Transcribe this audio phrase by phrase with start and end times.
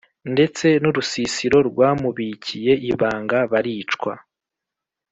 [0.33, 4.13] ndetse nurusisiro rwamubikiye ibanga baricwa.